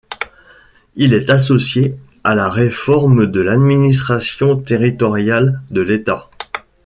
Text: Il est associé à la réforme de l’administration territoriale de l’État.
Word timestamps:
Il 0.95 1.13
est 1.13 1.29
associé 1.29 1.95
à 2.23 2.33
la 2.33 2.49
réforme 2.49 3.27
de 3.27 3.39
l’administration 3.39 4.57
territoriale 4.57 5.61
de 5.69 5.81
l’État. 5.81 6.27